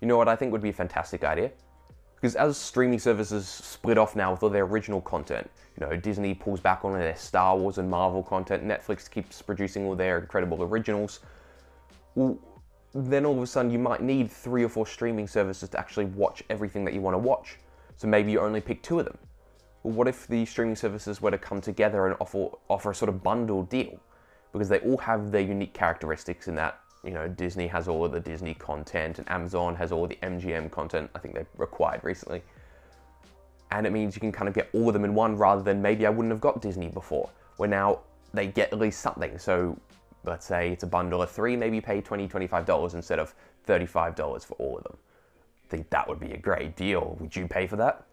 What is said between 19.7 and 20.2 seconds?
Well, what